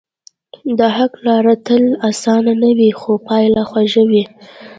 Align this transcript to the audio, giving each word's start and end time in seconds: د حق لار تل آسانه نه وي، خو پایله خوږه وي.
د 0.77 0.79
حق 0.97 1.13
لار 1.25 1.45
تل 1.65 1.83
آسانه 2.09 2.53
نه 2.61 2.69
وي، 2.77 2.89
خو 2.99 3.11
پایله 3.27 3.63
خوږه 3.69 4.03
وي. 4.09 4.23